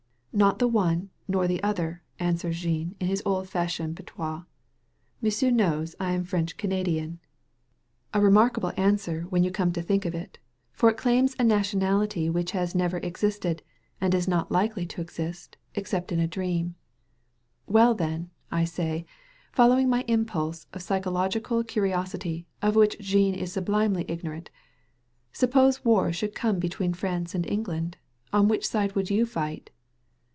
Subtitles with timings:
[0.33, 4.43] "Not the one, nor the other," answers Jean in his old fashioned patois.
[5.21, 7.19] "M*sieu* knows I am French Canadian."
[8.13, 10.39] 163 THE VALLEY OF VISION A remarkable answer, when you come to think of it;
[10.71, 13.61] for it daims a nationality which has never existed,
[13.99, 16.75] and is not likely to exist, except in a dream.
[17.67, 19.05] "Well, then, I say,
[19.51, 24.49] following my impulse of psychological curiosity, of which Jean is sublimely ignorant,
[24.95, 27.97] '* suppose a war should come between France and England.
[28.31, 29.71] On which side would you fight?"